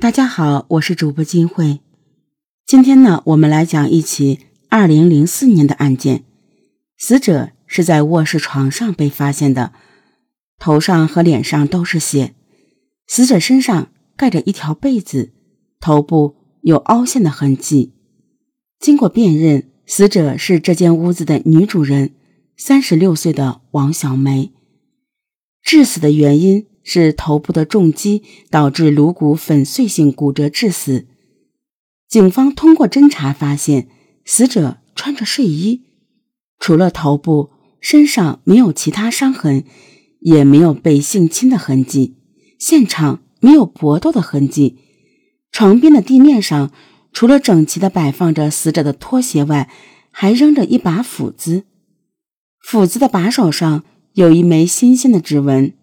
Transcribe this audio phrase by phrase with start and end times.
[0.00, 1.80] 大家好，我是主播金慧。
[2.64, 4.38] 今天呢，我们来讲一起
[4.70, 6.24] 二零零四年的案件。
[6.96, 9.74] 死者是在卧室床上被发现的，
[10.58, 12.34] 头上和脸上都是血。
[13.06, 15.34] 死者身上盖着一条被子，
[15.78, 17.92] 头部有凹陷的痕迹。
[18.78, 22.14] 经过辨认，死者是这间屋子的女主人，
[22.56, 24.50] 三十六岁的王小梅。
[25.62, 26.66] 致死的原因。
[26.92, 31.06] 是头部的重击导致颅骨粉碎性骨折致死。
[32.08, 33.86] 警方通过侦查发现，
[34.24, 35.82] 死者穿着睡衣，
[36.58, 37.50] 除了头部，
[37.80, 39.62] 身上没有其他伤痕，
[40.18, 42.16] 也没有被性侵的痕迹，
[42.58, 44.78] 现场没有搏斗的痕迹。
[45.52, 46.72] 床边的地面上，
[47.12, 49.70] 除了整齐的摆放着死者的拖鞋外，
[50.10, 51.66] 还扔着一把斧子，
[52.60, 53.84] 斧子的把手上
[54.14, 55.74] 有一枚新鲜的指纹。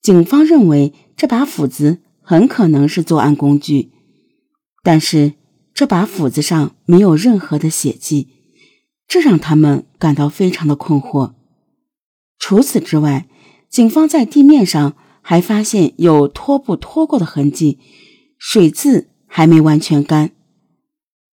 [0.00, 3.90] 警方认为这把斧子很可能是作案工具，
[4.82, 5.34] 但是
[5.74, 8.28] 这把斧子上没有任何的血迹，
[9.06, 11.34] 这让他们感到非常的困惑。
[12.38, 13.28] 除此之外，
[13.68, 17.78] 警方在地面上还发现有拖布拖过的痕迹，
[18.38, 20.30] 水渍还没完全干，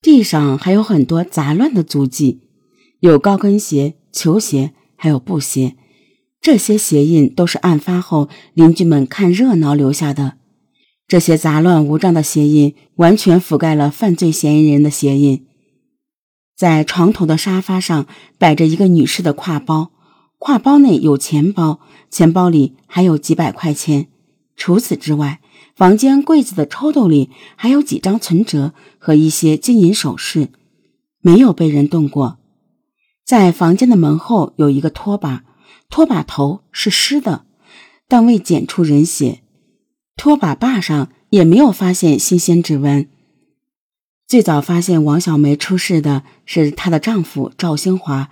[0.01, 2.41] 地上还有很多杂乱的足迹，
[2.99, 5.75] 有高跟鞋、球鞋，还有布鞋。
[6.45, 10.33] 这些鞋印都是案发后邻居们看热闹留下的。
[11.07, 15.47] 这些杂乱无章的鞋印完全覆盖了犯罪嫌疑人的鞋印。
[16.55, 18.05] 在床头的沙发上
[18.37, 19.89] 摆着一个女士的挎包，
[20.37, 21.79] 挎包内有钱包，
[22.11, 24.09] 钱包里还有几百块钱。
[24.55, 25.41] 除此之外，
[25.75, 30.49] 房间柜子的抽屉里还有几张存折和一些金银首饰，
[31.21, 32.37] 没有被人动过。
[33.25, 35.41] 在房间的门后有一个拖把。
[35.89, 37.45] 拖把头是湿的，
[38.07, 39.41] 但未检出人血。
[40.17, 43.07] 拖把把上也没有发现新鲜指纹。
[44.27, 48.29] 最早发现王小梅出事的是她的丈夫赵兴华，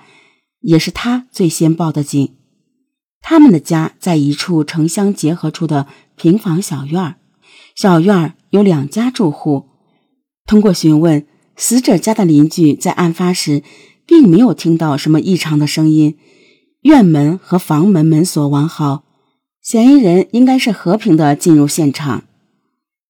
[0.62, 2.36] 也是他最先报的警。
[3.22, 7.16] 他们的家在一处城乡结合处的平房小院儿，
[7.76, 9.70] 小院儿有两家住户。
[10.46, 13.64] 通过询问，死者家的邻居在案发时
[14.06, 16.18] 并没有听到什么异常的声音。
[16.84, 19.04] 院门和房门门锁完好，
[19.62, 22.26] 嫌疑人应该是和平的进入现场。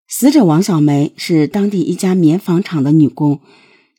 [0.09, 3.39] 死者王小梅是当地一家棉纺厂的女工，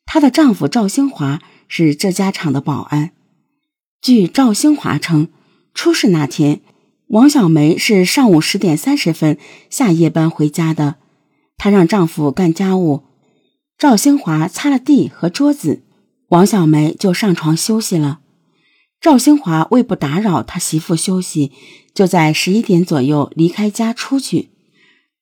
[0.04, 3.12] 她的丈夫赵兴华是这家厂的保安。
[4.02, 5.28] 据赵兴华称，
[5.72, 6.60] 出事那天，
[7.06, 9.38] 王小梅是上午十点三十分
[9.70, 10.96] 下夜班回家的，
[11.56, 13.04] 她让丈夫干家务，
[13.78, 15.80] 赵兴华擦了地和桌子，
[16.28, 18.18] 王小梅就上床休息了。
[19.02, 21.50] 赵兴华为不打扰他媳妇休息，
[21.92, 24.50] 就在十一点左右离开家出去。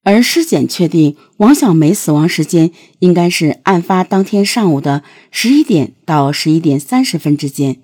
[0.03, 7.81] 而尸检确定，王小梅死亡时间应该是案发当天上午的十一点到十一点三十分之间。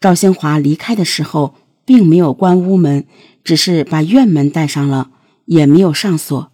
[0.00, 1.54] 赵兴华离开的时候
[1.84, 3.06] 并没有关屋门，
[3.44, 5.10] 只是把院门带上了，
[5.44, 6.50] 也没有上锁。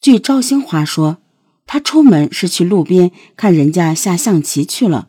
[0.00, 1.18] 据赵兴华说，
[1.66, 5.07] 他出门是去路边看人家下象棋去了。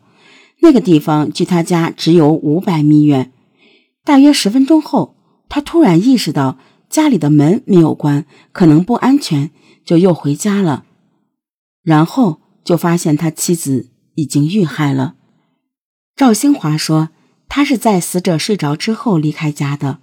[0.62, 3.32] 那个地方距他家只有五百米远。
[4.04, 5.16] 大约十分钟后，
[5.48, 9.50] 他突然意识到家里的门没有关，可能不安全，
[9.84, 10.84] 就又回家了。
[11.82, 15.14] 然后就发现他妻子已经遇害了。
[16.16, 17.10] 赵兴华说，
[17.48, 20.00] 他是在死者睡着之后离开家的，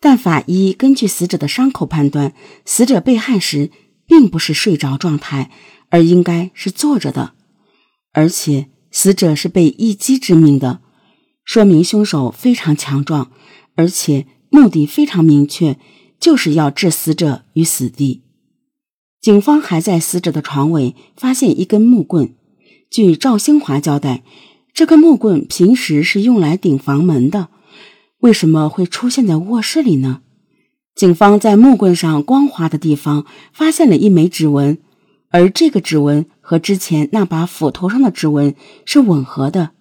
[0.00, 2.32] 但法医根据死者的伤口判断，
[2.64, 3.70] 死者被害时
[4.06, 5.50] 并不是睡着状态，
[5.90, 7.34] 而应该是坐着的，
[8.12, 8.68] 而且。
[8.90, 10.80] 死者是被一击致命的，
[11.44, 13.30] 说明凶手非常强壮，
[13.74, 15.78] 而且目的非常明确，
[16.18, 18.22] 就是要置死者于死地。
[19.20, 22.34] 警方还在死者的床尾发现一根木棍，
[22.90, 24.22] 据赵兴华交代，
[24.72, 27.48] 这根木棍平时是用来顶房门的，
[28.20, 30.20] 为什么会出现在卧室里呢？
[30.94, 34.78] 警方在木棍上光滑的地方发现了一枚指纹。
[35.30, 39.72] 而这个指纹和之前那把斧头上的指纹是吻合的。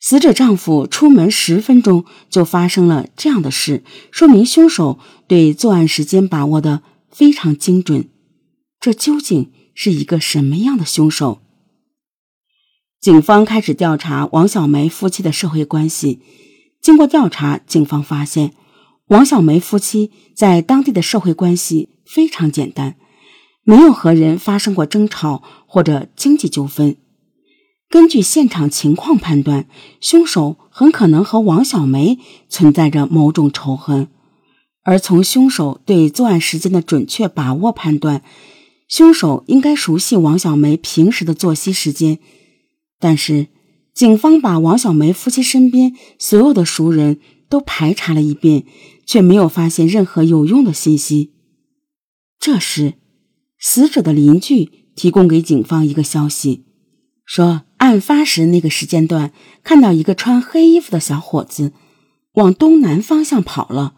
[0.00, 3.82] 死者丈夫出门十分钟就发生了这样的事，
[4.12, 8.08] 说明凶手对作案时间把握的非常精准。
[8.78, 11.40] 这究竟是一个什么样的凶手？
[13.00, 16.20] 警方开始调查王小梅夫妻的社会关系。
[16.80, 18.54] 经过调查，警方发现
[19.08, 22.96] 王小梅夫妻在当地的社会关系非常简单。
[23.68, 26.96] 没有和人发生过争吵或者经济纠纷。
[27.90, 29.68] 根据现场情况判断，
[30.00, 32.18] 凶手很可能和王小梅
[32.48, 34.08] 存在着某种仇恨，
[34.84, 38.22] 而从凶手对作案时间的准确把握判断，
[38.88, 42.18] 凶手应该熟悉王小梅平时的作息时间。
[42.98, 43.48] 但是，
[43.92, 48.64] 警方把王小梅夫妻身边所有的熟人都排查了一遍，
[49.04, 51.34] 却没有发现任何有用的信息。
[52.40, 52.94] 这时，
[53.58, 56.64] 死者的邻居提供给警方一个消息，
[57.24, 59.32] 说案发时那个时间段
[59.62, 61.72] 看到一个穿黑衣服的小伙子
[62.34, 63.94] 往东南方向跑了。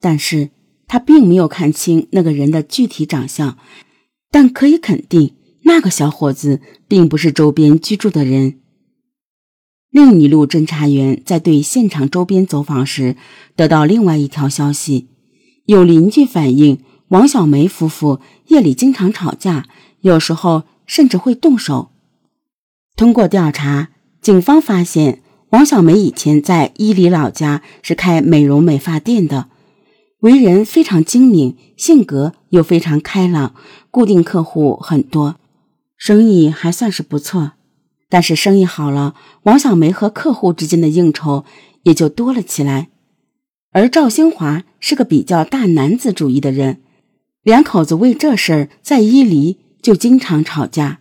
[0.00, 0.50] 但是
[0.86, 3.58] 他并没有看清那个人的具体长相，
[4.30, 5.34] 但可以肯定，
[5.64, 8.60] 那个小伙子并不是周边居住的人。
[9.90, 13.16] 另一路侦查员在对现场周边走访时，
[13.56, 15.08] 得到另外一条消息：
[15.64, 19.66] 有邻居反映，王小梅夫妇夜里经常吵架，
[20.02, 21.90] 有时候甚至会动手。
[22.96, 23.88] 通过调查，
[24.20, 29.48] 警方发现，王小梅以前在伊犁老家是开美容美发店的。
[30.20, 33.54] 为人非常精明，性格又非常开朗，
[33.90, 35.36] 固定客户很多，
[35.96, 37.52] 生意还算是不错。
[38.10, 39.14] 但是生意好了，
[39.44, 41.44] 王小梅和客户之间的应酬
[41.84, 42.88] 也就多了起来。
[43.70, 46.80] 而赵兴华是个比较大男子主义的人，
[47.42, 51.00] 两口子为这事儿在伊犁就经常吵架。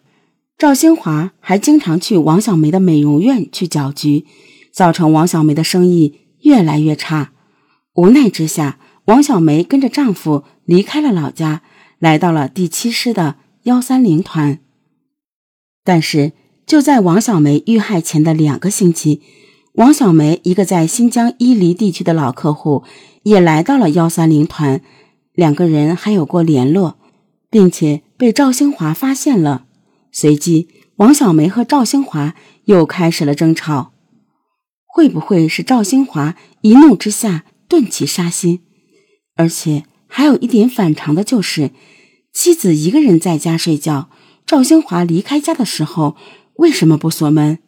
[0.57, 4.25] 赵兴华还经常去王小梅的美容院去搅局，
[4.71, 7.31] 造成王小梅的生意越来越差。
[7.93, 8.79] 无奈之下。
[9.05, 11.61] 王小梅跟着丈夫离开了老家，
[11.97, 14.59] 来到了第七师的幺三零团。
[15.85, 16.33] 但是
[16.65, 19.21] 就在王小梅遇害前的两个星期，
[19.75, 22.83] 王小梅一个在新疆伊犁地区的老客户
[23.23, 24.81] 也来到了幺三零团，
[25.37, 26.97] 两个人还有过联络，
[27.51, 29.65] 并且被赵兴华发现了。
[30.11, 32.33] 随即，王小梅和赵兴华
[32.65, 33.93] 又开始了争吵。
[34.87, 38.61] 会不会是赵兴华一怒之下顿起杀心？
[39.35, 41.69] 而且还有一点反常的就是，
[42.33, 44.09] 妻子一个人在家睡觉，
[44.43, 46.17] 赵兴华离开家的时候
[46.55, 47.59] 为什么不锁门？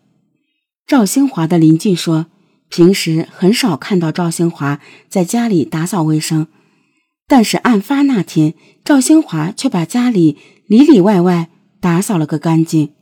[0.88, 2.26] 赵兴华的邻居说，
[2.68, 6.48] 平时很少看到赵兴华在家里打扫卫生，
[7.30, 10.36] 但是案发那天，赵兴华却把家里
[10.66, 12.96] 里里外外打扫了个干净。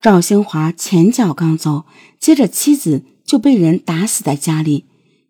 [0.00, 1.84] 赵兴华前脚刚走，
[2.18, 4.86] 接着妻子就被人打死在家里，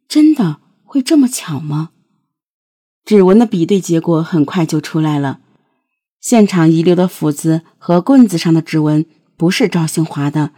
[0.08, 1.91] 真的会这么巧吗？
[3.05, 5.41] 指纹的比对结果很快就出来了，
[6.23, 9.05] 现场遗留的斧子和棍子上的指纹
[9.37, 10.53] 不是赵兴华的，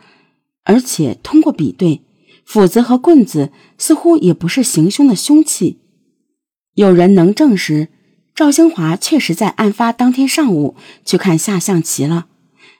[0.62, 2.02] 而且通过比对，
[2.44, 5.80] 斧子和棍子似乎也不是行凶的凶器。
[6.74, 7.88] 有人能证实
[8.34, 12.26] 赵兴华确实在案发当天上午去看下象棋了，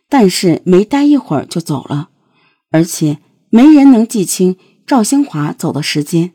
[0.09, 2.11] 但是没待一会儿就走了，
[2.71, 3.19] 而且
[3.51, 4.57] 没人能记清
[4.87, 6.33] 赵兴华走的时间。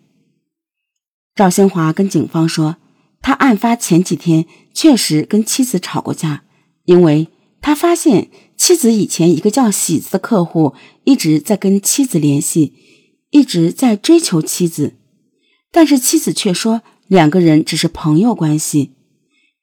[1.35, 2.77] 赵兴华跟警方说。
[3.19, 6.43] 他案发前几天确实跟妻子吵过架，
[6.85, 7.27] 因为
[7.59, 12.73] 他发现妻子以前一个叫喜子的客户一直在跟妻子联系，
[13.31, 14.95] 一直在追求妻子，
[15.71, 18.91] 但是妻子却说两个人只是朋友关系，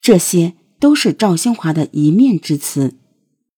[0.00, 2.96] 这些都是赵兴华的一面之词。